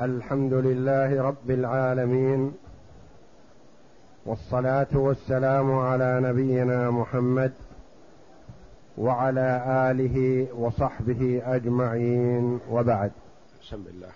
[0.00, 2.54] الحمد لله رب العالمين
[4.26, 7.52] والصلاة والسلام على نبينا محمد
[8.98, 13.12] وعلى آله وصحبه أجمعين وبعد.
[13.62, 14.12] بسم الله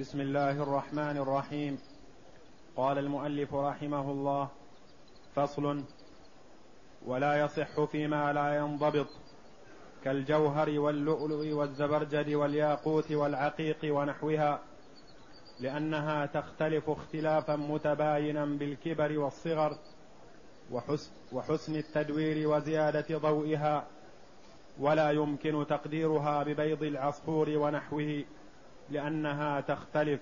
[0.00, 1.78] بسم الله الرحمن الرحيم.
[2.76, 4.48] قال المؤلف رحمه الله
[5.34, 5.84] فصل
[7.06, 9.08] ولا يصح فيما لا ينضبط.
[10.04, 14.60] كالجوهر واللؤلؤ والزبرجد والياقوت والعقيق ونحوها
[15.60, 19.76] لأنها تختلف اختلافا متباينا بالكبر والصغر
[21.32, 23.86] وحسن, التدوير وزيادة ضوئها
[24.78, 28.24] ولا يمكن تقديرها ببيض العصفور ونحوه
[28.90, 30.20] لأنها تختلف.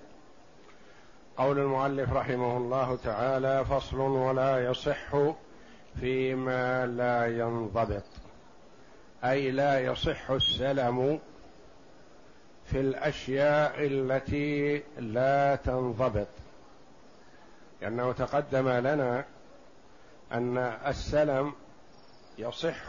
[1.36, 5.16] قول المؤلف رحمه الله تعالى فصل ولا يصح
[6.00, 8.27] فيما لا ينضبط.
[9.24, 11.20] أي لا يصح السلم
[12.64, 16.28] في الأشياء التي لا تنضبط.
[17.82, 19.24] لأنه تقدم لنا
[20.32, 21.52] أن السلم
[22.38, 22.86] يصح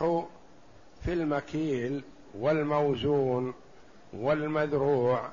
[1.01, 2.03] في المكيل
[2.39, 3.53] والموزون
[4.13, 5.29] والمذروع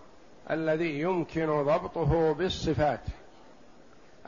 [0.51, 3.01] الذي يمكن ضبطه بالصفات.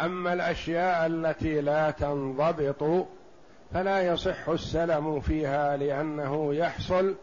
[0.01, 3.07] أما الأشياء التي لا تنضبط
[3.75, 7.15] فلا يصح السلم فيها لأنه يحصل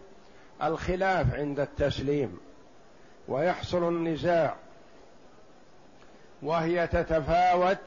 [0.64, 2.38] الخلاف عند التسليم
[3.28, 4.56] ويحصل النزاع
[6.42, 7.78] وهي تتفاوت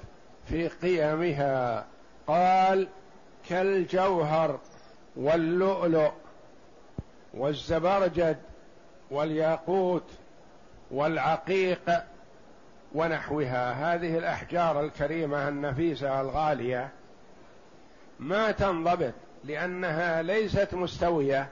[0.47, 1.87] في قيمها.
[2.27, 2.89] قال
[3.49, 4.59] كالجوهر
[5.17, 6.13] واللؤلؤ
[7.35, 8.37] والزبرجد
[9.11, 10.11] والياقوت
[10.91, 12.03] والعقيق
[12.95, 13.95] ونحوها.
[13.95, 16.89] هذه الأحجار الكريمة النفيسة الغالية
[18.19, 19.13] ما تنضبط
[19.45, 21.49] لأنها ليست مستوية.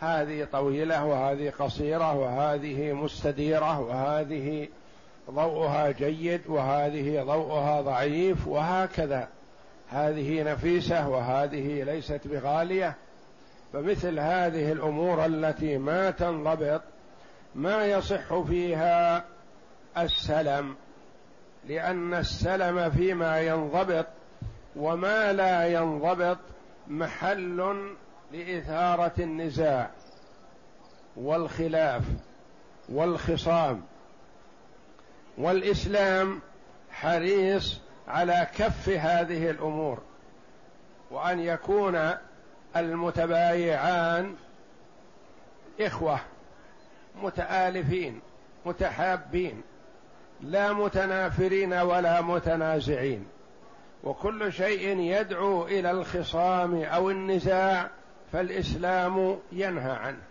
[0.00, 4.68] هذه طويلة وهذه قصيرة وهذه مستديرة وهذه
[5.30, 9.28] ضوءها جيد وهذه ضوءها ضعيف وهكذا.
[9.90, 12.94] هذه نفيسة وهذه ليست بغالية.
[13.72, 16.82] فمثل هذه الأمور التي ما تنضبط
[17.54, 19.24] ما يصح فيها
[19.98, 20.76] السلم
[21.68, 24.06] لأن السلم فيما ينضبط
[24.76, 26.38] وما لا ينضبط
[26.88, 27.94] محل
[28.32, 29.90] لإثارة النزاع
[31.16, 32.02] والخلاف
[32.88, 33.82] والخصام.
[35.38, 36.40] والإسلام
[36.90, 40.02] حريص على كف هذه الأمور
[41.10, 42.10] وأن يكون
[42.76, 44.34] المتبايعان
[45.80, 46.20] إخوة
[47.22, 48.20] متآلفين
[48.66, 49.62] متحابين
[50.40, 53.26] لا متنافرين ولا متنازعين.
[54.04, 57.90] وكل شيء يدعو إلى الخصام أو النزاع
[58.32, 60.22] فالإسلام ينهى عنه.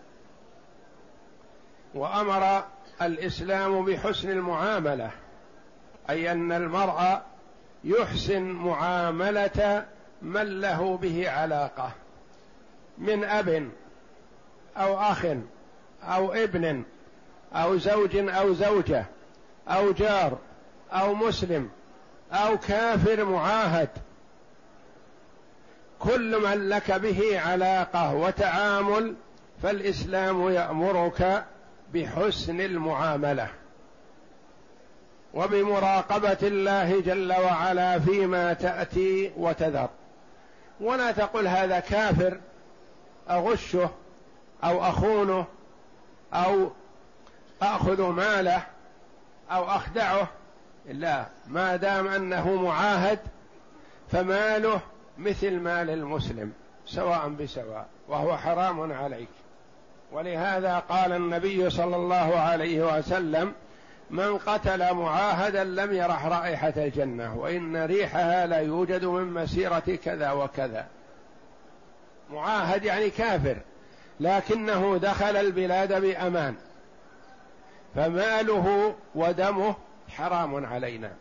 [1.94, 2.64] وأمر
[3.02, 5.10] الإسلام بحسن المعاملة
[6.10, 7.22] أي أن المرء
[7.84, 9.86] يحسن معاملة
[10.22, 11.90] من له به علاقة
[12.98, 13.70] من أب
[14.76, 15.26] أو أخ
[16.02, 16.82] أو ابن
[17.54, 19.04] أو زوج أو زوجة
[19.68, 20.38] أو جار
[20.92, 21.70] أو مسلم
[22.32, 23.88] أو كافر معاهد.
[25.98, 29.14] كل من لك به علاقة وتعامل
[29.62, 31.44] فالإسلام يأمرك
[31.94, 33.48] بحسن المعاملة.
[35.34, 39.88] وبمراقبة الله جل وعلا فيما تأتي وتذر.
[40.80, 42.40] ولا تقل هذا كافر
[43.30, 43.90] أغشه
[44.64, 45.46] أو أخونه
[46.34, 46.70] أو
[47.62, 48.62] أخذ ماله
[49.50, 50.28] أو أخدعه.
[50.86, 53.18] لا ما دام أنه معاهد
[54.12, 54.80] فماله
[55.18, 56.52] مثل مال المسلم
[56.86, 59.28] سواء بسواء وهو حرام عليك.
[60.12, 63.52] ولهذا قال النبي صلى الله عليه وسلم
[64.10, 70.86] من قتل معاهدا لم يرح رائحة الجنة وإن ريحها لا يوجد من مسيرة كذا وكذا.
[72.30, 73.56] معاهد يعني كافر
[74.20, 76.54] لكنه دخل البلاد بأمان.
[77.94, 79.74] فماله ودمه
[80.16, 81.12] حرام علينا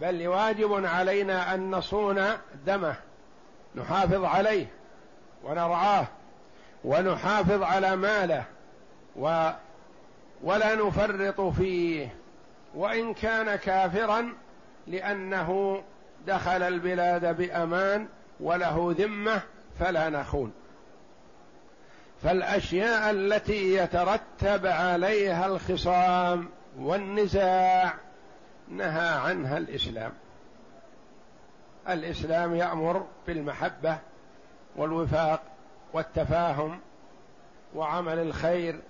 [0.00, 2.22] بل واجب علينا أن نصون
[2.66, 2.96] دمه
[3.74, 4.66] نحافظ عليه
[5.44, 6.06] ونرعاه
[6.84, 8.44] ونحافظ على ماله
[9.16, 9.50] و
[10.42, 12.14] ولا نفرط فيه
[12.74, 14.32] وإن كان كافرا
[14.86, 15.82] لأنه
[16.26, 18.08] دخل البلاد بأمان
[18.40, 19.40] وله ذمة
[19.80, 20.52] فلا نخون.
[22.22, 26.48] فالأشياء التي يترتب عليها الخصام
[26.78, 27.94] والنزاع
[28.68, 30.12] نهى عنها الإسلام.
[31.88, 33.98] الإسلام يأمر بالمحبة
[34.76, 35.42] والوفاق
[35.92, 36.80] والتفاهم
[37.74, 38.80] وعمل الخير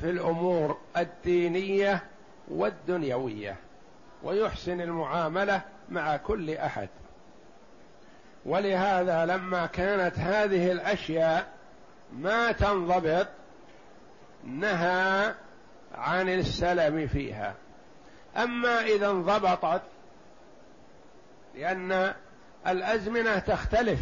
[0.00, 2.02] في الأمور الدينية
[2.48, 3.56] والدنيوية
[4.22, 6.88] ويحسن المعاملة مع كل أحد.
[8.46, 11.52] ولهذا لما كانت هذه الأشياء
[12.12, 13.26] ما تنضبط
[14.44, 15.34] نهى
[15.94, 17.54] عن السلم فيها.
[18.36, 19.82] أما إذا انضبطت
[21.54, 22.14] لأن
[22.66, 24.00] الأزمنة تختلف.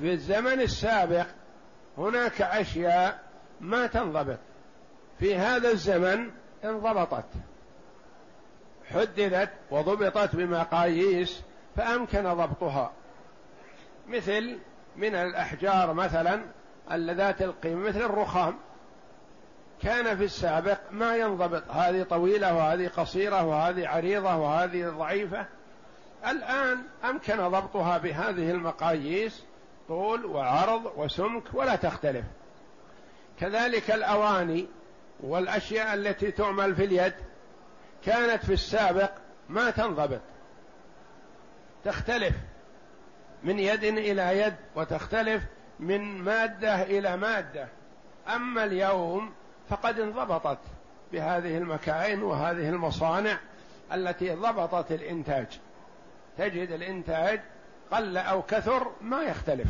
[0.00, 1.26] في الزمن السابق
[1.98, 3.22] هناك أشياء
[3.60, 4.38] ما تنضبط.
[5.18, 6.30] في هذا الزمن
[6.64, 7.28] انضبطت.
[8.90, 11.42] حددت وضبطت بمقاييس
[11.76, 12.92] فأمكن ضبطها.
[14.08, 14.58] مثل
[14.96, 16.42] من الأحجار مثلا
[16.90, 18.58] ذات القيمة مثل الرخام.
[19.82, 21.70] كان في السابق ما ينضبط.
[21.70, 25.46] هذه طويلة وهذه قصيرة وهذه عريضة وهذه ضعيفة.
[26.26, 29.44] الآن أمكن ضبطها بهذه المقاييس
[29.88, 32.24] طول وعرض وسمك ولا تختلف.
[33.40, 34.66] كذلك الأواني
[35.20, 37.14] والأشياء التي تعمل في اليد
[38.04, 39.10] كانت في السابق
[39.48, 40.20] ما تنضبط.
[41.84, 42.34] تختلف
[43.42, 45.42] من يد إلى يد وتختلف
[45.80, 47.68] من مادة إلى مادة.
[48.28, 49.32] أما اليوم
[49.70, 50.58] فقد انضبطت
[51.12, 53.38] بهذه المكائن وهذه المصانع
[53.92, 55.46] التي ضبطت الإنتاج.
[56.38, 57.40] تجد الإنتاج
[57.92, 59.68] قل أو كثر ما يختلف.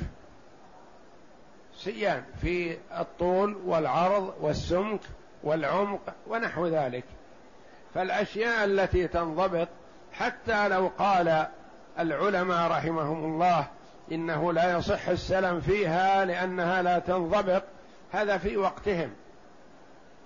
[1.77, 5.01] سيان في الطول والعرض والسمك
[5.43, 7.05] والعمق ونحو ذلك.
[7.95, 9.69] فالأشياء التي تنضبط
[10.13, 11.47] حتى لو قال
[11.99, 13.67] العلماء رحمهم الله
[14.13, 17.63] إنه لا يصح السلم فيها لأنها لا تنضبط
[18.13, 19.11] هذا في وقتهم.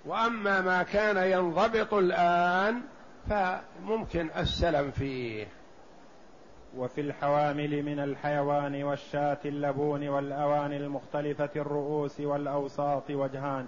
[0.05, 2.81] وأما ما كان ينضبط الآن
[3.29, 5.47] فممكن السلم فيه.
[6.77, 13.67] وفي الحوامل من الحيوان والشاة اللبون والأواني المختلفة الرؤوس والأوساط وجهان.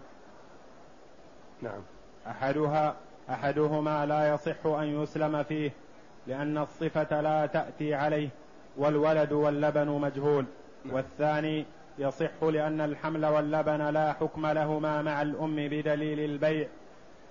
[1.62, 1.82] نعم.
[2.28, 2.96] أحدها
[3.30, 5.72] أحدهما لا يصح أن يسلم فيه
[6.28, 8.30] لأن الصفة لا تأتي عليه
[8.78, 10.46] والولد واللبن مجهول.
[10.86, 10.96] نعم.
[10.96, 11.66] والثاني
[11.98, 16.68] يصح لأن الحمل واللبن لا حكم لهما مع الأم بدليل البيع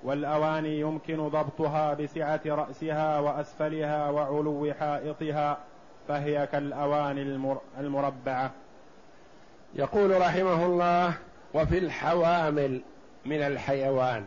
[0.02, 5.58] والأواني يمكن ضبطها بسعة رأسها وأسفلها وعلو حائطها
[6.08, 7.22] فهي كالأواني
[7.78, 8.50] المربعة.
[9.74, 11.14] يقول رحمه الله
[11.54, 12.82] وفي الحوامل
[13.24, 14.24] من الحيوان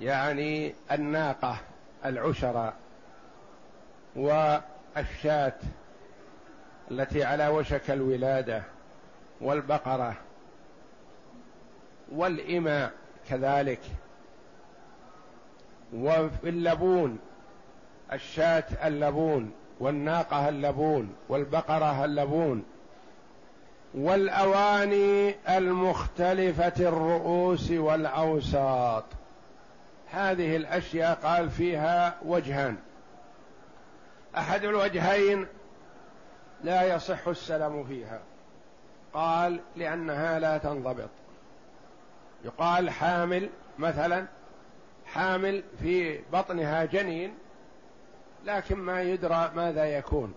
[0.00, 1.56] يعني الناقة
[2.04, 2.72] العشرة
[4.16, 5.52] والشاة
[6.90, 8.62] التي على وشك الولادة
[9.40, 10.16] والبقرة
[12.12, 12.92] والإماء
[13.28, 13.80] كذلك
[15.94, 17.18] وفي اللبون
[18.12, 22.64] الشاة اللبون والناقة اللبون والبقرة اللبون
[23.94, 29.04] والأواني المختلفة الرؤوس والأوساط.
[30.10, 32.76] هذه الأشياء قال فيها وجهان.
[34.36, 35.46] أحد الوجهين
[36.64, 38.20] لا يصح السلم فيها.
[39.14, 41.10] قال لأنها لا تنضبط.
[42.44, 44.26] يقال حامل مثلا
[45.06, 47.34] حامل في بطنها جنين
[48.44, 50.34] لكن ما يدرى ماذا يكون.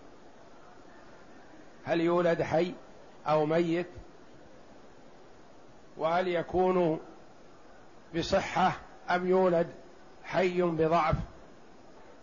[1.86, 2.74] هل يولد حي
[3.28, 3.88] أو ميت؟
[5.98, 7.00] وهل يكون
[8.16, 8.72] بصحة
[9.10, 9.68] أم يولد
[10.24, 11.16] حي بضعف؟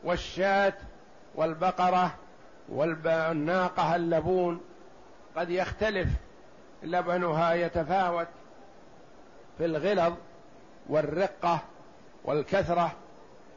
[0.05, 0.75] والشاة
[1.35, 2.14] والبقرة
[2.69, 4.61] والناقة اللبون
[5.37, 6.09] قد يختلف
[6.83, 8.27] لبنها يتفاوت
[9.59, 10.15] في الغلظ
[10.89, 11.61] والرقة
[12.25, 12.93] والكثرة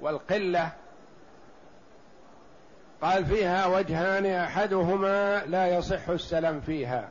[0.02, 0.72] والقلة.
[3.02, 7.10] قال فيها وجهان أحدهما لا يصح السلم فيها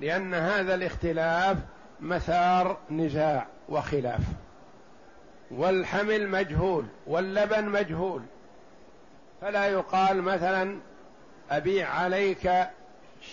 [0.00, 1.56] لأن هذا الاختلاف
[2.00, 4.20] مثار نزاع وخلاف.
[5.50, 8.22] والحمل مجهول واللبن مجهول
[9.44, 10.78] فلا يقال مثلا
[11.50, 12.50] أبيع عليك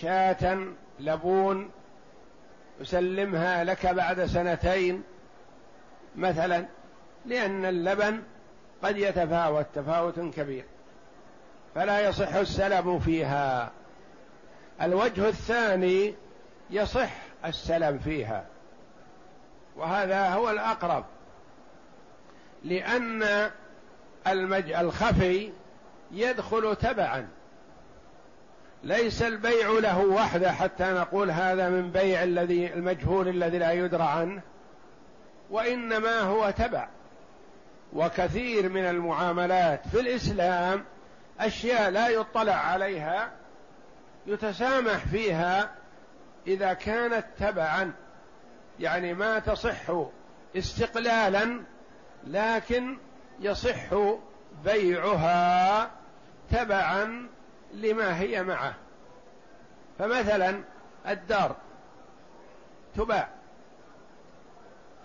[0.00, 0.66] شاة
[1.00, 1.70] لبون
[2.82, 5.02] أسلمها لك بعد سنتين
[6.16, 6.64] مثلا
[7.26, 8.22] لأن اللبن
[8.82, 10.64] قد يتفاوت تفاوت كبير.
[11.74, 13.70] فلا يصح السلم فيها.
[14.82, 16.14] الوجه الثاني
[16.70, 17.10] يصح
[17.44, 18.46] السلم فيها.
[19.76, 21.04] وهذا هو الأقرب.
[22.64, 23.50] لأن
[24.26, 24.72] المج...
[24.72, 25.52] الخفي
[26.12, 27.28] يدخل تبعا.
[28.84, 34.42] ليس البيع له وحده حتى نقول هذا من بيع الذي المجهول الذي لا يدرى عنه
[35.50, 36.88] وإنما هو تبع.
[37.92, 40.84] وكثير من المعاملات في الإسلام
[41.40, 43.30] أشياء لا يطلع عليها
[44.26, 45.70] يتسامح فيها
[46.46, 47.92] إذا كانت تبعا.
[48.80, 49.92] يعني ما تصح
[50.56, 51.60] استقلالا
[52.26, 52.98] لكن
[53.40, 53.94] يصح
[54.64, 55.90] بيعها.
[56.52, 57.28] تبعا
[57.74, 58.74] لما هي معه.
[59.98, 60.62] فمثلا
[61.06, 61.56] الدار
[62.96, 63.28] تباع.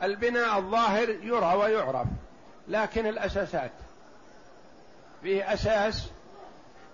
[0.04, 2.08] البناء الظاهر يرى ويعرف
[2.68, 3.72] لكن الأساسات.
[5.22, 6.10] فيه أساس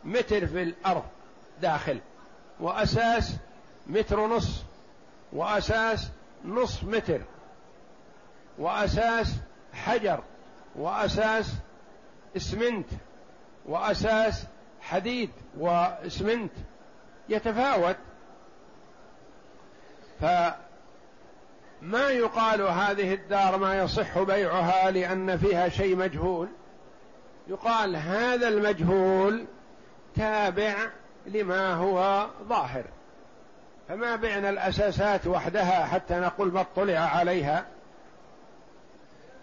[0.04, 1.04] متر في الأرض
[1.62, 2.00] داخل
[2.60, 3.36] وأساس
[3.88, 4.64] متر ونص
[5.34, 6.10] وأساس
[6.46, 7.22] نصف متر
[8.58, 9.36] وأساس
[9.74, 10.24] حجر
[10.76, 11.54] وأساس
[12.38, 12.88] إسمنت.
[13.66, 14.46] وأساس
[14.82, 16.52] حديد وإسمنت
[17.30, 17.96] يتفاوت.
[20.22, 20.60] فما
[22.10, 26.48] يقال هذه الدار ما يصح بيعها لأن فيها شيء مجهول؟
[27.48, 29.46] يقال هذا المجهول
[30.16, 30.76] تابع
[31.26, 32.84] لما هو ظاهر.
[33.90, 37.66] فما بعنا الأساسات وحدها حتى نقول ما اطلع عليها؟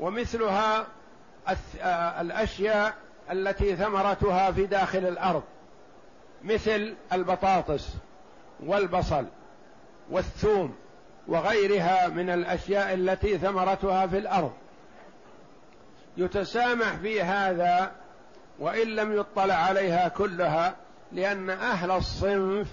[0.01, 0.87] ومثلها
[1.81, 2.95] آه، الأشياء
[3.33, 5.43] التي ثمرتها في داخل الأرض
[6.45, 7.89] مثل البطاطس
[8.67, 9.25] والبصل
[10.11, 10.75] والثوم
[11.29, 14.53] وغيرها من الأشياء التي ثمرتها في الأرض.
[16.17, 17.93] يتسامح في هذا
[18.59, 20.77] وإن لم يطلع عليها كلها
[21.13, 22.67] لأن أهل الصنف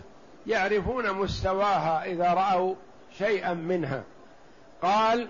[0.47, 2.75] يعرفون مستواها إذا رأوا
[3.17, 4.03] شيئا منها.
[4.81, 5.27] قال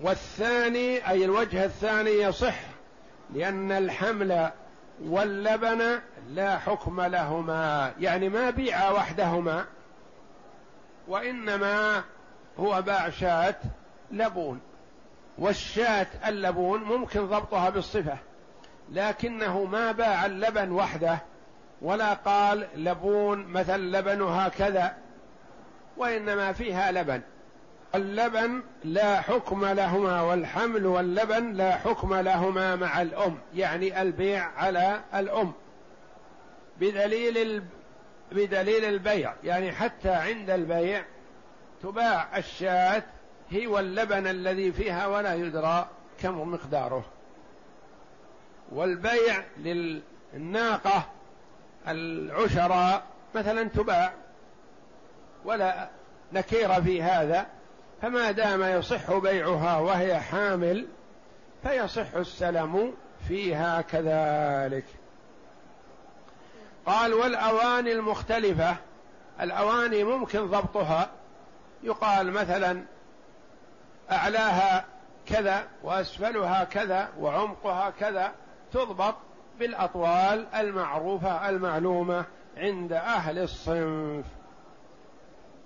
[0.00, 2.73] والثاني أي الوجه الثاني يصح
[3.34, 4.50] لأن الحمل
[5.02, 9.64] واللبن لا حكم لهما يعني ما بيع وحدهما
[11.08, 12.02] وإنما
[12.58, 13.56] هو باع شاة
[14.10, 14.60] لبون.
[15.38, 18.16] والشاة اللبون ممكن ضبطها بالصفة
[18.92, 21.18] لكنه ما باع اللبن وحده
[21.82, 24.96] ولا قال لبون مثل لبنها كذا
[25.96, 27.20] وإنما فيها لبن.
[27.94, 35.52] اللبن لا حكم لهما والحمل واللبن لا حكم لهما مع الأم يعني البيع على الأم.
[36.80, 37.62] بدليل
[38.32, 41.04] بدليل البيع يعني حتى عند البيع
[41.82, 43.02] تباع الشاة
[43.50, 45.88] هي واللبن الذي فيها ولا يدرى
[46.22, 47.04] كم مقداره.
[48.72, 51.06] والبيع للناقة
[51.88, 53.02] العشراء
[53.34, 54.12] مثلا تباع
[55.44, 55.88] ولا
[56.32, 57.46] نكير في هذا.
[58.02, 60.86] فما دام يصح بيعها وهي حامل
[61.62, 62.94] فيصح السلم
[63.28, 64.84] فيها كذلك.
[66.86, 68.76] قال والأواني المختلفة
[69.40, 71.10] الأواني ممكن ضبطها.
[71.82, 72.82] يقال مثلا
[74.12, 74.84] أعلاها
[75.26, 78.32] كذا وأسفلها كذا وعمقها كذا
[78.72, 79.14] تضبط
[79.58, 82.24] بالأطوال المعروفة المعلومة
[82.56, 84.24] عند أهل الصنف.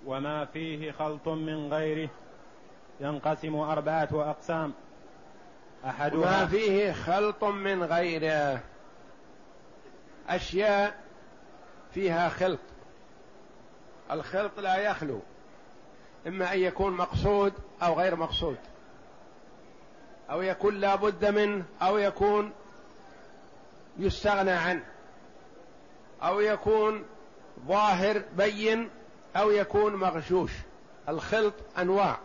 [0.09, 2.09] وما فيه خلط من غيره
[3.01, 4.73] ينقسم أربعة أقسام.
[5.85, 8.61] أحدها ما فيه خلط من غيره.
[10.29, 10.99] أشياء
[11.95, 12.59] فيها خلط.
[14.11, 15.21] الخلط لا يخلو
[16.27, 18.59] إما أن يكون مقصود أو غير مقصود.
[20.31, 22.53] أو يكون لا بد منه أو يكون
[23.99, 24.85] يستغنى عنه.
[26.23, 27.05] أو يكون
[27.67, 28.91] ظاهر بين
[29.37, 30.51] أو يكون مغشوش.
[31.09, 32.19] الخلط أنواع.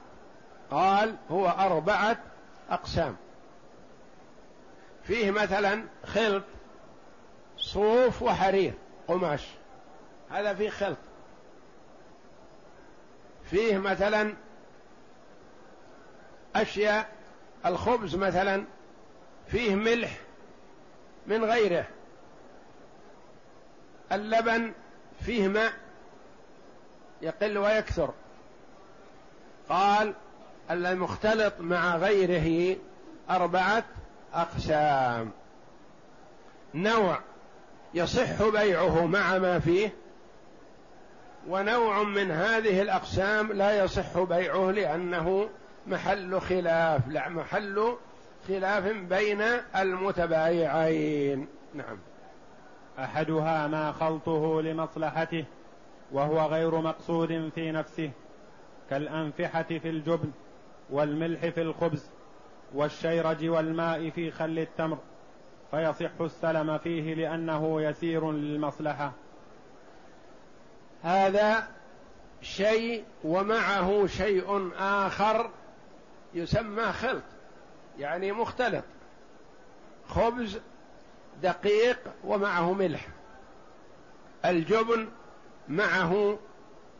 [0.71, 2.17] قال هو أربعة
[2.69, 3.15] أقسام.
[5.03, 6.43] فيه مثلا خلط
[7.57, 8.73] صوف وحرير
[9.07, 9.47] قماش.
[10.29, 10.97] هذا فيه خلط.
[13.49, 14.33] فيه مثلا
[16.55, 17.09] أشياء
[17.65, 18.63] الخبز مثلا
[19.47, 20.17] فيه ملح
[21.27, 21.85] من غيره.
[24.11, 24.71] اللبن
[25.25, 25.82] فيه ماء.
[27.21, 28.13] يقل ويكثر.
[29.69, 30.13] قال
[30.71, 32.77] المختلط مع غيره
[33.29, 33.83] أربعة
[34.33, 35.31] أقسام.
[36.73, 37.19] نوع
[37.93, 39.93] يصح بيعه مع ما فيه
[41.47, 45.49] ونوع من هذه الأقسام لا يصح بيعه لأنه
[45.87, 47.95] محل خلاف لا محل
[48.47, 49.41] خلاف بين
[49.75, 51.47] المتبايعين.
[51.73, 51.97] نعم.
[52.99, 55.45] أحدها ما خلطه لمصلحته
[56.11, 58.11] وهو غير مقصود في نفسه
[58.89, 60.31] كالأنفحة في الجبن
[60.89, 62.09] والملح في الخبز
[62.73, 64.97] والشيرج والماء في خل التمر
[65.71, 69.11] فيصح السلم فيه لأنه يسير للمصلحة.
[71.03, 71.67] هذا
[72.41, 75.49] شيء ومعه شيء آخر
[76.33, 77.23] يسمى خلط
[77.99, 78.83] يعني مختلط
[80.07, 80.59] خبز
[81.43, 83.07] دقيق ومعه ملح.
[84.45, 85.07] الجبن
[85.67, 86.39] معه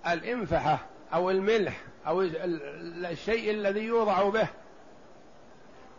[0.07, 4.47] الإنفحة أو الملح أو الشيء الذي يوضع به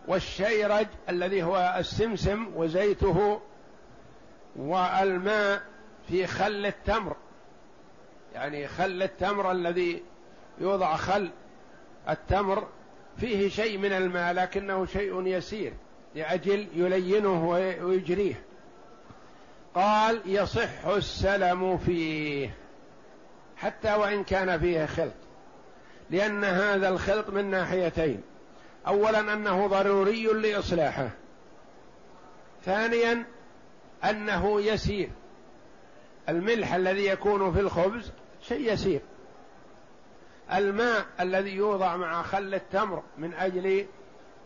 [0.09, 3.40] والشيرج الذي هو السمسم وزيته
[4.56, 5.62] والماء
[6.09, 7.16] في خل التمر.
[8.35, 10.02] يعني خل التمر الذي
[10.59, 11.30] يوضع خل
[12.09, 12.68] التمر
[13.16, 15.73] فيه شيء من الماء لكنه شيء يسير
[16.14, 17.49] لأجل يلينه
[17.83, 18.42] ويجريه.
[19.75, 22.54] قال يصح السلم فيه
[23.57, 25.14] حتى وإن كان فيه خلط
[26.11, 28.23] لأن هذا الخلط من ناحيتين.
[28.87, 31.11] أولا أنه ضروري لإصلاحه.
[32.64, 33.25] ثانيا
[34.04, 35.11] أنه يسير.
[36.28, 38.11] الملح الذي يكون في الخبز
[38.43, 39.00] شيء يسير.
[40.52, 43.87] الماء الذي يوضع مع خل التمر من أجل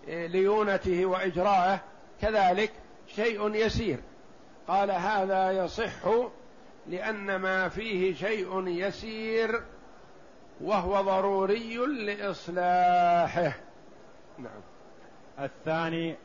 [0.08, 1.80] ليونته وإجراءه
[2.22, 2.72] كذلك
[3.16, 3.98] شيء يسير.
[4.68, 6.08] قال هذا يصح
[6.86, 9.62] لأن ما فيه شيء يسير
[10.60, 13.52] وهو ضروري لإصلاحه.
[14.38, 14.60] نعم.
[15.38, 16.16] الثاني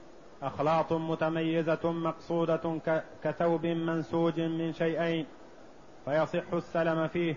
[0.42, 2.80] أخلاط متميزة مقصودة
[3.24, 5.26] كثوب منسوج من شيئين
[6.06, 7.36] فيصح السلم فيه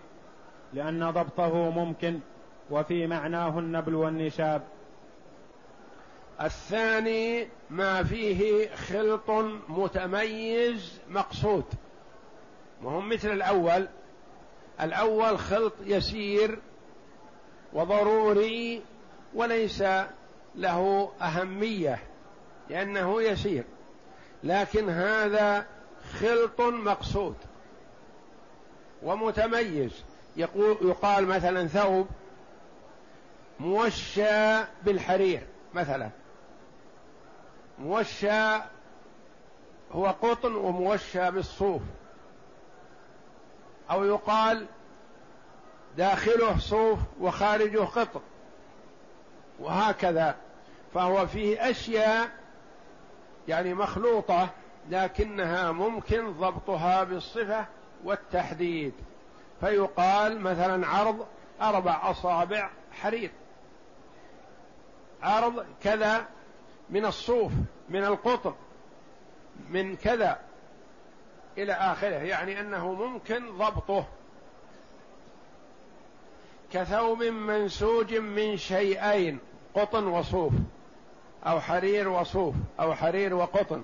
[0.72, 2.20] لأن ضبطه ممكن
[2.70, 4.62] وفي معناه النبل والنشاب.
[6.40, 9.30] الثاني ما فيه خلط
[9.68, 11.64] متميز مقصود.
[12.82, 13.88] وهم مثل الأول.
[14.80, 16.58] الأول خلط يسير
[17.72, 18.82] وضروري
[19.34, 19.84] وليس
[20.54, 21.98] له أهمية
[22.70, 23.64] لأنه يسير.
[24.44, 25.66] لكن هذا
[26.20, 27.36] خلط مقصود
[29.02, 30.02] ومتميز.
[30.36, 32.06] يقول يقال مثلا ثوب
[33.60, 35.42] موشى بالحرير
[35.74, 36.10] مثلا.
[37.78, 38.56] موشى
[39.92, 41.82] هو قطن وموشى بالصوف.
[43.90, 44.66] أو يقال
[45.96, 48.20] داخله صوف وخارجه قطن.
[49.58, 50.36] وهكذا.
[50.94, 52.30] فهو فيه أشياء
[53.48, 54.48] يعني مخلوطة
[54.90, 57.66] لكنها ممكن ضبطها بالصفة
[58.04, 58.92] والتحديد.
[59.60, 61.26] فيقال مثلا عرض
[61.60, 63.30] أربع أصابع حرير.
[65.22, 66.26] عرض كذا
[66.90, 67.52] من الصوف
[67.88, 68.54] من القطر
[69.70, 70.38] من كذا
[71.58, 74.06] إلى آخره يعني أنه ممكن ضبطه.
[76.72, 79.38] كثوب منسوج من شيئين
[79.74, 80.52] قطن وصوف
[81.46, 83.82] أو حرير وصوف أو حرير وقطن.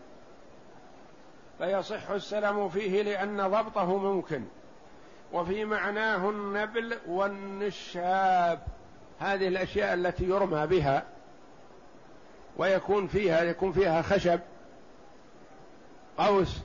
[1.59, 4.45] فيصح السلم فيه لأن ضبطه ممكن.
[5.33, 8.63] وفي معناه النبل والنشاب
[9.19, 11.12] هذه الأشياء التي يرمى بها.
[12.57, 14.41] ويكون فيها يكون فيها خشب
[16.19, 16.59] قوس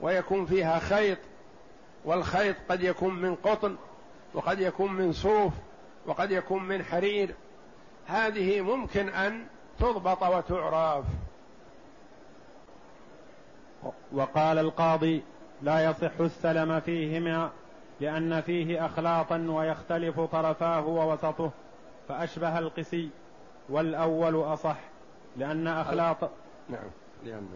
[0.00, 1.18] ويكون فيها خيط
[2.04, 3.76] والخيط قد يكون من قطن
[4.34, 5.52] وقد يكون من صوف
[6.06, 7.34] وقد يكون من حرير.
[8.06, 9.46] هذه ممكن أن
[9.78, 11.04] تضبط وتعرف.
[14.12, 15.22] وقال القاضي
[15.62, 17.50] لا يصح السلم فيهما
[18.00, 21.50] لأن فيه أخلاطا ويختلف طرفاه ووسطه
[22.08, 23.08] فأشبه القسي
[23.68, 24.76] والأول أصح.
[25.36, 26.30] لأن أخلاط
[26.68, 26.90] نعم
[27.24, 27.48] لأن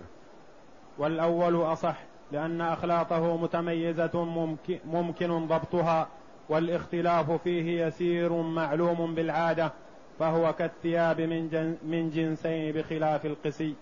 [0.98, 1.96] والأول أصح
[2.32, 6.08] لأن أخلاطه متميزة ممكن, ممكن ضبطها
[6.48, 9.72] والاختلاف فيه يسير معلوم بالعادة
[10.18, 13.74] فهو كالثياب من, جن من جنسين بخلاف القسي.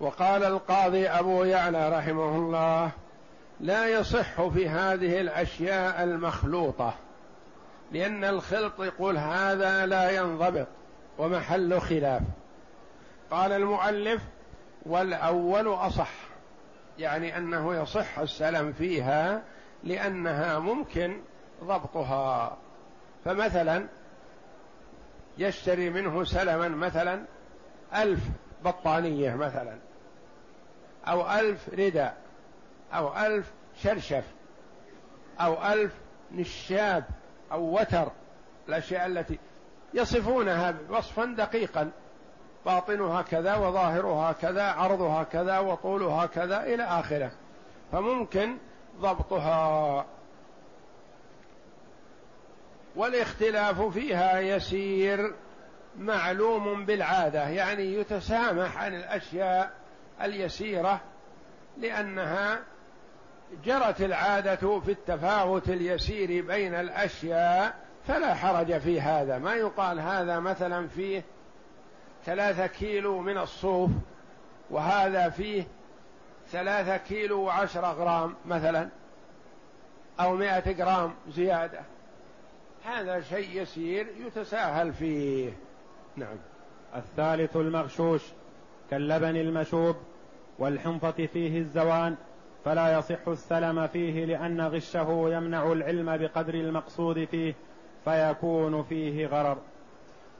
[0.00, 2.90] وقال القاضي أبو يعلى رحمه الله
[3.60, 6.94] لا يصح في هذه الأشياء المخلوطة
[7.92, 10.66] لأن الخلط يقول هذا لا ينضبط
[11.18, 12.22] ومحل خلاف.
[13.30, 14.22] قال المؤلف
[14.86, 16.10] والأول أصح
[16.98, 19.42] يعني أنه يصح السلم فيها
[19.84, 21.20] لأنها ممكن
[21.64, 22.56] ضبطها.
[23.24, 23.86] فمثلا
[25.38, 27.24] يشتري منه سلما مثلا
[27.94, 28.20] ألف
[28.64, 29.78] بطانية مثلا
[31.08, 32.16] أو ألف رداء
[32.94, 34.24] أو ألف شرشف
[35.40, 35.92] أو ألف
[36.32, 37.04] نشاب
[37.52, 38.12] أو وتر
[38.68, 39.38] الأشياء التي
[39.94, 41.90] يصفونها وصفا دقيقا.
[42.66, 47.30] باطنها كذا وظاهرها كذا عرضها كذا وطولها كذا إلى آخره.
[47.92, 48.56] فممكن
[49.00, 50.04] ضبطها.
[52.96, 55.34] والاختلاف فيها يسير
[55.98, 59.70] معلوم بالعادة يعني يتسامح عن الأشياء
[60.22, 61.00] اليسيرة
[61.78, 62.58] لأنها
[63.64, 67.74] جرت العادة في التفاوت اليسير بين الأشياء
[68.08, 69.38] فلا حرج في هذا.
[69.38, 71.22] ما يقال هذا مثلا فيه
[72.24, 73.90] ثلاثة كيلو من الصوف
[74.70, 75.64] وهذا فيه
[76.52, 78.88] ثلاثة كيلو وعشرة غرام مثلا
[80.20, 81.80] أو مائة غرام زيادة.
[82.84, 85.52] هذا شيء يسير يتساهل فيه.
[86.16, 86.36] نعم.
[86.96, 88.22] الثالث المغشوش
[88.90, 89.96] كاللبن المشوب
[90.58, 92.16] والحنطة فيه الزوان
[92.64, 97.54] فلا يصح السلم فيه لأن غشه يمنع العلم بقدر المقصود فيه
[98.04, 99.58] فيكون فيه غرر.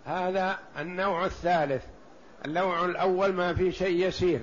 [0.09, 1.85] هذا النوع الثالث.
[2.47, 4.41] النوع الأول ما في شيء يسير.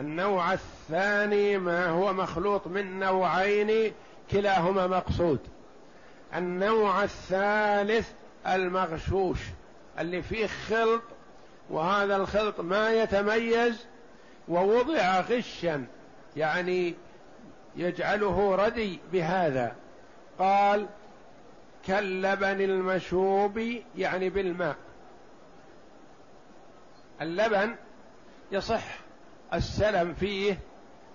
[0.00, 3.92] النوع الثاني ما هو مخلوط من نوعين
[4.30, 5.38] كلاهما مقصود.
[6.34, 8.10] النوع الثالث
[8.46, 9.38] المغشوش
[9.98, 11.02] اللي فيه خلط
[11.70, 13.86] وهذا الخلط ما يتميز
[14.48, 15.84] ووضع غشا
[16.36, 16.94] يعني
[17.76, 19.74] يجعله ردي بهذا.
[20.38, 20.86] قال
[21.86, 23.58] كاللبن المشوب
[23.96, 24.76] يعني بالماء.
[27.20, 27.76] اللبن
[28.52, 28.84] يصح
[29.54, 30.58] السلم فيه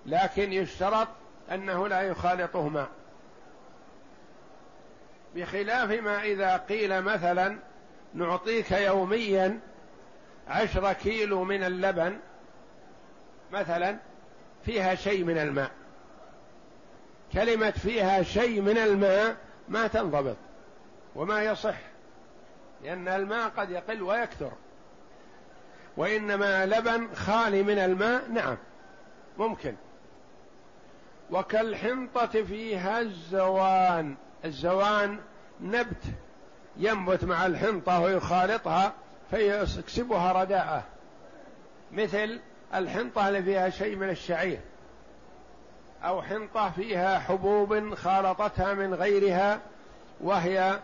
[0.05, 1.07] لكن يشترط
[1.51, 2.89] أنه لا يخالطه ماء.
[5.35, 7.57] بخلاف ما إذا قيل مثلا
[8.13, 9.59] نعطيك يوميا
[10.47, 12.19] عشر كيلو من اللبن
[13.51, 13.97] مثلا
[14.65, 15.71] فيها شيء من الماء.
[17.33, 19.37] كلمة فيها شيء من الماء
[19.69, 20.35] ما تنضبط.
[21.15, 21.75] وما يصح
[22.83, 24.51] لأن الماء قد يقل ويكثر.
[25.97, 28.57] وإنما لبن خالي من الماء نعم
[29.37, 29.75] ممكن.
[31.31, 34.15] وكالحنطة فيها الزوان.
[34.45, 35.19] الزوان
[35.61, 36.03] نبت
[36.77, 38.93] ينبت مع الحنطة ويخالطها
[39.31, 40.83] فيكسبها رداءة.
[41.91, 42.39] مثل
[42.73, 44.59] الحنطة اللي فيها شيء من الشعير
[46.03, 49.59] أو حنطة فيها حبوب خالطتها من غيرها
[50.21, 50.79] وهي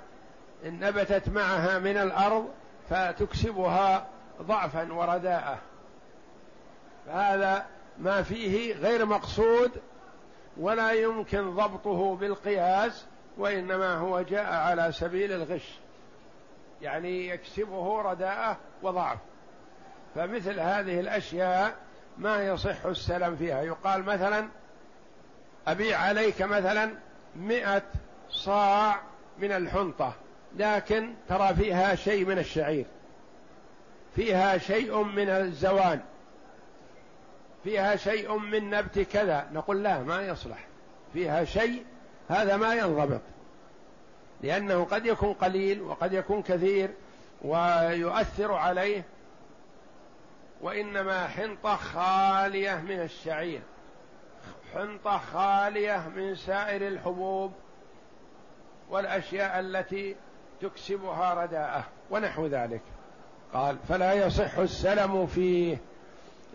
[0.63, 2.49] نبتت معها من الأرض
[2.89, 4.07] فتكسبها
[4.41, 5.59] ضعفا ورداءة.
[7.05, 7.65] فهذا
[7.99, 9.71] ما فيه غير مقصود
[10.57, 13.05] ولا يمكن ضبطه بالقياس
[13.37, 15.79] وإنما هو جاء على سبيل الغش.
[16.81, 19.17] يعني يكسبه رداءة وضعف.
[20.15, 21.75] فمثل هذه الأشياء
[22.17, 23.61] ما يصح السلم فيها.
[23.61, 24.47] يقال مثلا
[25.67, 26.91] أبيع عليك مثلا
[27.35, 27.83] مئة
[28.29, 28.99] صاع
[29.37, 30.13] من الحنطة.
[30.57, 32.85] لكن ترى فيها شيء من الشعير.
[34.15, 35.99] فيها شيء من الزوان
[37.63, 39.47] فيها شيء من نبت كذا.
[39.53, 40.67] نقول لا ما يصلح.
[41.13, 41.85] فيها شيء
[42.29, 43.21] هذا ما ينضبط.
[44.41, 46.89] لأنه قد يكون قليل وقد يكون كثير
[47.41, 49.03] ويؤثر عليه
[50.61, 53.61] وإنما حنطة خالية من الشعير.
[54.73, 57.53] حنطة خالية من سائر الحبوب
[58.89, 60.15] والأشياء التي
[60.61, 62.81] تكسبها رداءة ونحو ذلك.
[63.53, 65.77] قال فلا يصح السلم فيه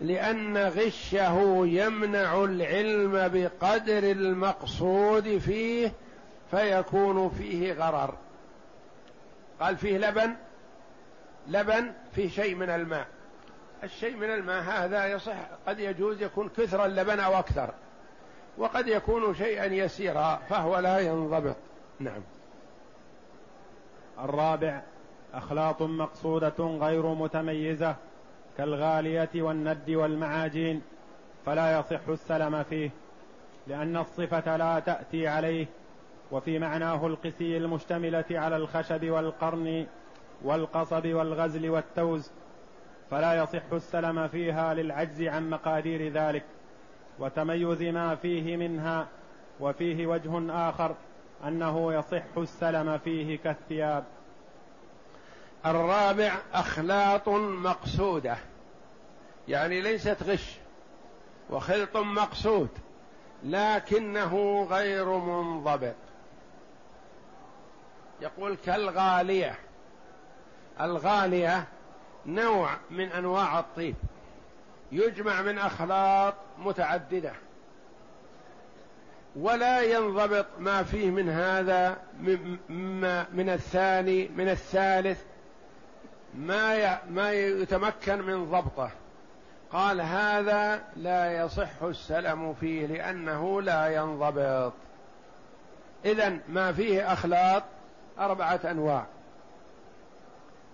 [0.01, 5.93] لأن غشه يمنع العلم بقدر المقصود فيه
[6.51, 8.13] فيكون فيه غرر.
[9.59, 10.35] قال فيه لبن
[11.47, 13.07] لبن فيه شيء من الماء.
[13.83, 15.35] الشيء من الماء هذا يصح
[15.67, 17.73] قد يجوز يكون كثر اللبن أو أكثر
[18.57, 21.55] وقد يكون شيئا يسيرا فهو لا ينضبط.
[21.99, 22.21] نعم.
[24.23, 24.81] الرابع
[25.33, 27.95] أخلاط مقصودة غير متميزة
[28.57, 30.81] كالغالية والند والمعاجين
[31.45, 32.89] فلا يصح السلم فيه
[33.67, 35.65] لأن الصفة لا تأتي عليه
[36.31, 39.85] وفي معناه القسي المشتملة على الخشب والقرن
[40.43, 42.31] والقصب والغزل والتوز
[43.11, 46.43] فلا يصح السلم فيها للعجز عن مقادير ذلك
[47.19, 49.07] وتميز ما فيه منها
[49.59, 50.95] وفيه وجه آخر
[51.43, 54.03] أنه يصح السلم فيه كالثياب.
[55.65, 58.37] الرابع أخلاط مقصودة.
[59.47, 60.57] يعني ليست غش
[61.49, 62.69] وخلط مقصود
[63.43, 65.95] لكنه غير منضبط.
[68.21, 69.59] يقول كالغالية.
[70.81, 71.67] الغالية
[72.25, 73.95] نوع من أنواع الطيب
[74.91, 77.33] يجمع من أخلاط متعددة.
[79.39, 81.97] ولا ينضبط ما فيه من هذا
[83.33, 85.21] من الثاني من الثالث
[86.35, 88.91] ما ما يتمكن من ضبطه.
[89.71, 94.73] قال هذا لا يصح السلم فيه لأنه لا ينضبط.
[96.05, 97.63] إذا ما فيه أخلاط
[98.19, 99.05] أربعة أنواع.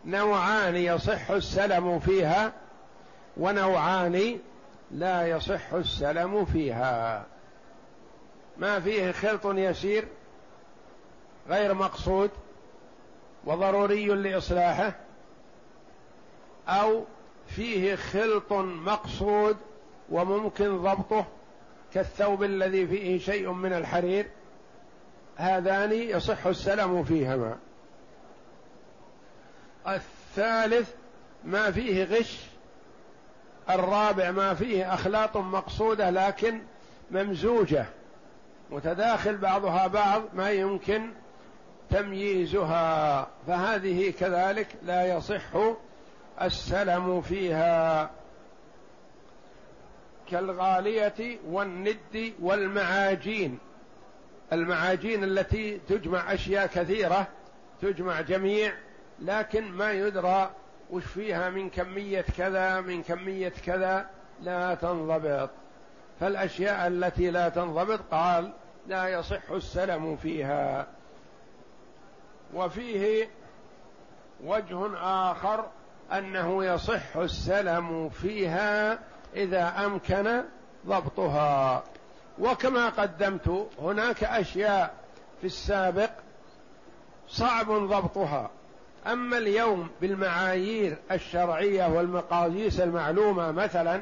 [0.06, 2.52] نوعان يصح السلم فيها
[3.38, 4.39] ونوعان
[4.91, 7.26] لا يصح السلم فيها.
[8.58, 10.08] ما فيه خلط يسير
[11.50, 12.32] غير مقصود
[13.46, 14.94] وضروري لإصلاحه
[16.68, 17.04] أو
[17.48, 19.58] فيه خلط مقصود
[20.10, 21.26] وممكن ضبطه
[21.94, 24.30] كالثوب الذي فيه شيء من الحرير.
[25.38, 27.58] هذان يصح السلم فيهما.
[29.88, 30.92] الثالث
[31.44, 32.39] ما فيه غش.
[33.70, 36.62] الرابع ما فيه أخلاط مقصودة لكن
[37.12, 37.86] ممزوجة.
[38.71, 41.10] متداخل بعضها بعض ما يمكن
[41.89, 45.76] تمييزها فهذه كذلك لا يصح
[46.41, 48.10] السلم فيها.
[50.32, 53.60] كالغالية والند والمعاجين
[54.54, 57.28] المعاجين التي تجمع أشياء كثيرة
[57.82, 58.73] تجمع جميع
[59.19, 60.52] لكن ما يدرى
[60.89, 64.10] وش فيها من كمية كذا من كمية كذا
[64.41, 65.49] لا تنضبط.
[66.19, 68.54] فالأشياء التي لا تنضبط قال
[68.88, 70.88] لا يصح السلم فيها.
[72.54, 73.30] وفيه
[74.43, 74.89] وجه
[75.32, 75.65] آخر
[76.12, 78.99] أنه يصح السلم فيها
[79.36, 80.43] إذا أمكن
[80.88, 81.84] ضبطها.
[82.39, 84.93] وكما قدمت هناك أشياء
[85.41, 86.10] في السابق
[87.28, 88.49] صعب ضبطها.
[89.08, 94.02] أما اليوم بالمعايير الشرعية والمقاييس المعلومة مثلا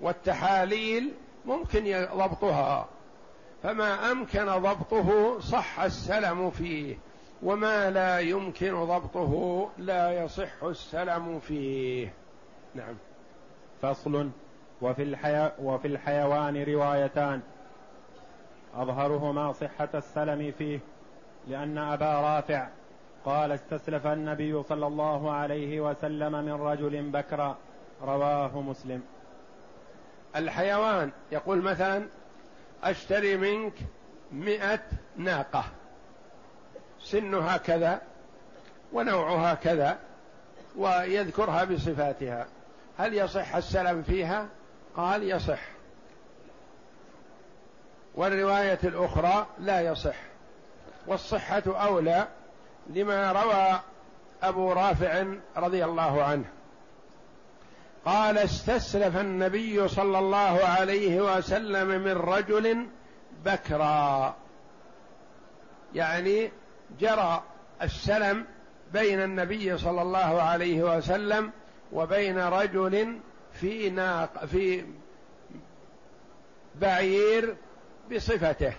[0.00, 1.12] والتحاليل
[1.46, 2.88] ممكن ضبطها
[3.62, 6.96] فما أمكن ضبطه صح السلم فيه
[7.42, 12.12] وما لا يمكن ضبطه لا يصح السلم فيه.
[12.74, 12.94] نعم.
[13.82, 14.30] فصل.
[14.82, 15.50] وفي, الحي...
[15.62, 17.40] وفي الحيوان روايتان.
[18.74, 20.80] أظهرهما صحة السلم فيه
[21.48, 22.68] لأن أبا رافع
[23.24, 27.56] قال استسلف النبي صلى الله عليه وسلم من رجل بكرا
[28.02, 29.02] رواه مسلم.
[30.36, 32.06] الحيوان يقول مثلا
[32.84, 33.72] أشتري منك
[34.32, 34.80] مئة
[35.16, 35.64] ناقة.
[37.00, 38.00] سنها كذا
[38.92, 39.98] ونوعها كذا
[40.76, 42.46] ويذكرها بصفاتها.
[42.98, 44.48] هل يصح السلم فيها؟
[44.96, 45.60] قال يصح.
[48.14, 50.16] والرواية الأخرى لا يصح.
[51.06, 52.28] والصحة أولى
[52.86, 53.80] لما روى
[54.42, 55.24] أبو رافع
[55.56, 56.44] رضي الله عنه.
[58.06, 62.86] قال استسلف النبي صلى الله عليه وسلم من رجل
[63.44, 64.34] بكرا.
[65.94, 66.50] يعني
[67.00, 67.42] جرى
[67.82, 68.44] السلم
[68.92, 71.50] بين النبي صلى الله عليه وسلم
[71.92, 73.18] وبين رجل
[73.52, 74.84] في ناق في
[76.80, 77.56] بعير
[78.12, 78.72] بصفته.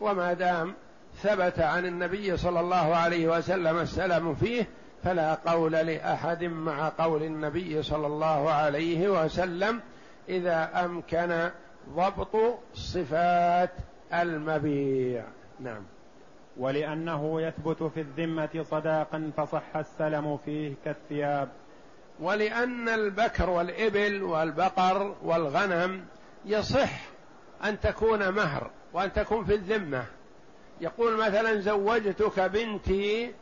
[0.00, 0.74] وما دام
[1.22, 4.68] ثبت عن النبي صلى الله عليه وسلم السلام فيه
[5.04, 9.80] فلا قول لأحد مع قول النبي صلى الله عليه وسلم
[10.28, 11.50] إذا أمكن
[11.88, 13.70] ضبط صفات
[14.14, 15.24] المبيع.
[15.60, 15.82] نعم.
[16.56, 21.48] ولأنه يثبت في الذمة صداقا فصح السلم فيه كالثياب.
[22.20, 26.04] ولأن البكر والإبل والبقر والغنم
[26.44, 27.00] يصح
[27.64, 30.04] أن تكون مهر وأن تكون في الذمة.
[30.80, 33.32] يقول مثلا زوجتك بنتي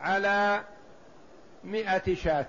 [0.00, 0.60] على
[1.64, 2.46] مئة شاة.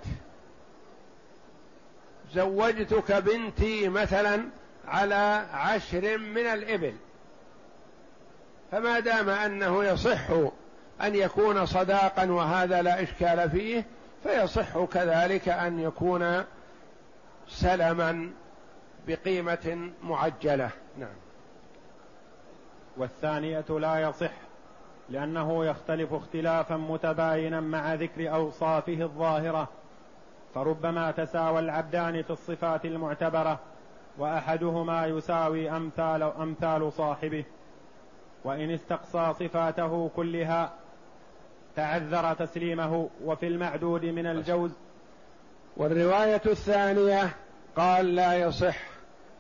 [2.34, 4.46] زوجتك بنتي مثلا
[4.88, 6.94] على عشر من الإبل.
[8.72, 10.30] فما دام أنه يصح
[11.02, 13.86] أن يكون صداقا وهذا لا إشكال فيه
[14.24, 16.44] فيصح كذلك أن يكون
[17.48, 18.30] سلما
[19.08, 20.70] بقيمة معجلة.
[20.98, 21.16] نعم.
[22.98, 24.32] والثانية لا يصح.
[25.14, 29.68] لأنه يختلف اختلافا متباينا مع ذكر أوصافه الظاهرة
[30.56, 33.60] فربما تساوى العبدان في الصفات المعتبرة
[34.18, 37.44] وأحدهما يساوي أمثال أمثال صاحبه.
[38.44, 40.74] وإن استقصى صفاته كلها
[41.76, 44.72] تعذر تسليمه وفي المعدود من الجوز.
[45.78, 47.36] والرواية الثانية
[47.76, 48.78] قال لا يصح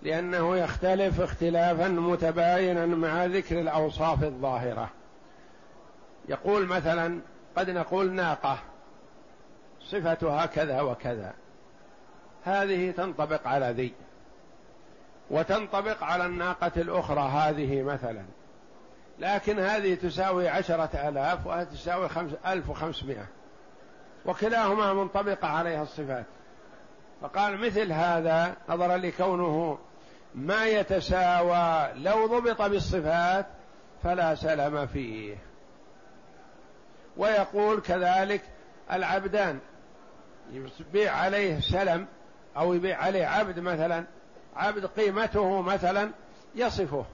[0.03, 4.89] لأنه يختلف اختلافا متباينا مع ذكر الأوصاف الظاهرة.
[6.27, 7.19] يقول مثلا
[7.55, 8.57] قد نقول ناقة
[9.81, 11.33] صفتها كذا وكذا.
[12.43, 13.93] هذه تنطبق على ذي
[15.29, 18.25] وتنطبق على الناقة الأخرى هذه مثلا.
[19.19, 23.25] لكن هذه تساوي عشرة آلاف وهذه تساوي خمس ألف وخمسمائة.
[24.25, 26.25] وكلاهما منطبقة عليها الصفات.
[27.21, 29.79] فقال مثل هذا نظرا لكونه
[30.35, 33.45] ما يتساوى لو ضبط بالصفات
[34.03, 35.37] فلا سلم فيه.
[37.17, 38.41] ويقول كذلك
[38.91, 39.59] العبدان.
[40.79, 42.07] يبيع عليه سلم
[42.57, 44.05] أو يبيع عليه عبد مثلا
[44.55, 46.11] عبد قيمته مثلا
[46.55, 47.05] يصفه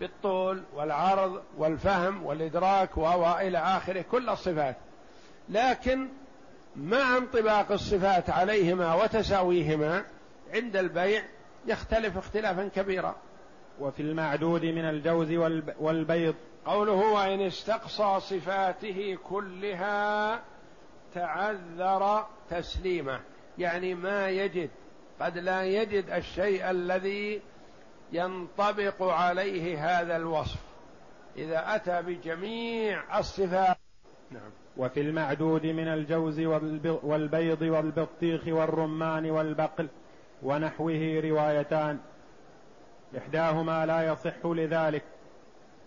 [0.00, 4.76] بالطول والعرض والفهم والإدراك وإلى آخره كل الصفات.
[5.48, 6.08] لكن
[6.76, 10.04] مع انطباق الصفات عليهما وتساويهما
[10.54, 11.22] عند البيع
[11.66, 13.16] يختلف اختلافا كبيرا.
[13.80, 15.32] وفي المعدود من الجوز
[15.80, 16.34] والبيض.
[16.66, 20.40] قوله وإن استقصى صفاته كلها
[21.14, 23.20] تعذر تسليمه.
[23.58, 24.70] يعني ما يجد
[25.20, 27.40] قد لا يجد الشيء الذي
[28.12, 30.60] ينطبق عليه هذا الوصف.
[31.36, 33.76] إذا أتى بجميع الصفات.
[34.30, 34.50] نعم.
[34.76, 36.40] وفي المعدود من الجوز
[37.02, 39.88] والبيض والبطيخ والرمان والبقل
[40.42, 41.98] ونحوه روايتان.
[43.16, 45.04] إحداهما لا يصح لذلك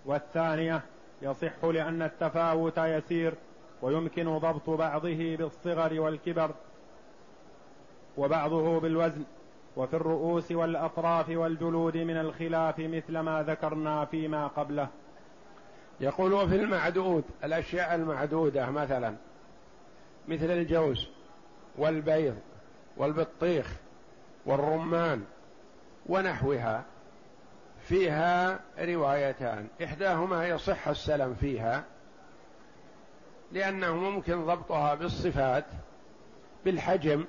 [0.05, 0.81] والثانية
[1.21, 3.33] يصح لأن التفاوت يسير
[3.81, 6.51] ويمكن ضبط بعضه بالصغر والكبر
[8.17, 9.23] وبعضه بالوزن
[9.75, 14.87] وفي الرؤوس والأطراف والجلود من الخلاف مثل ما ذكرنا فيما قبله.
[15.99, 19.15] يقول وفي المعدود الأشياء المعدودة مثلا
[20.27, 21.07] مثل الجوز
[21.77, 22.35] والبيض
[22.97, 23.75] والبطيخ
[24.45, 25.23] والرمان
[26.05, 26.83] ونحوها.
[27.91, 29.67] فيها روايتان.
[29.83, 31.83] إحداهما يصح السلم فيها
[33.51, 35.65] لأنه ممكن ضبطها بالصفات
[36.65, 37.25] بالحجم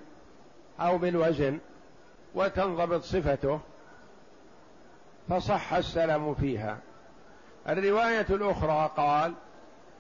[0.81, 1.59] أو بالوزن
[2.35, 3.61] وتنضبط صفته
[5.29, 6.79] فصح السلم فيها.
[7.69, 9.35] الرواية الأخرى قال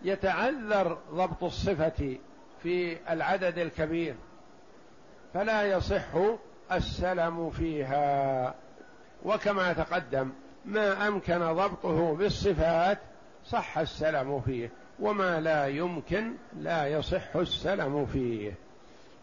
[0.03, 2.19] يتعذر ضبط الصفة
[2.63, 4.15] في العدد الكبير
[5.35, 6.05] فلا يصح
[6.73, 8.55] السلم فيها.
[9.25, 10.31] وكما تقدم
[10.65, 12.99] ما أمكن ضبطه بالصفات
[13.47, 14.71] صح السلم فيه
[15.01, 18.55] وما لا يمكن لا يصح السلم فيه.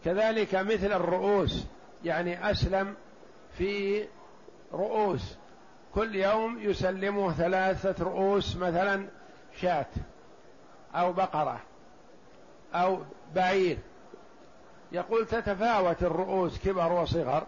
[0.04, 1.64] كذلك مثل الرؤوس
[2.04, 2.94] يعني أسلم
[3.58, 4.04] في
[4.72, 5.36] رؤوس.
[5.94, 9.06] كل يوم يسلمه ثلاثة رؤوس مثلا
[9.60, 9.86] شاة
[10.94, 11.60] أو بقرة
[12.74, 12.98] أو
[13.34, 13.78] بعير.
[14.92, 17.46] يقول تتفاوت الرؤوس كبر وصغر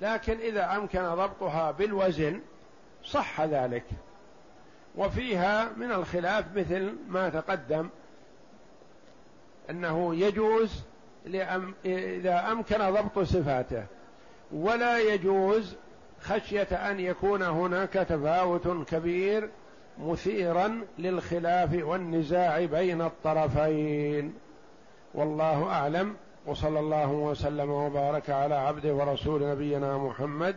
[0.00, 2.40] لكن إذا أمكن ضبطها بالوزن
[3.06, 3.84] صح ذلك.
[4.96, 7.88] وفيها من الخلاف مثل ما تقدم
[9.70, 10.82] أنه يجوز
[11.84, 13.84] إذا أمكن ضبط صفاته
[14.52, 15.76] ولا يجوز
[16.20, 19.50] خشية أن يكون هناك تفاوت كبير
[19.98, 24.34] مثيرا للخلاف والنزاع بين الطرفين.
[25.14, 26.16] والله أعلم
[26.46, 30.56] وصلى الله وسلم وبارك على عبده ورسول نبينا محمد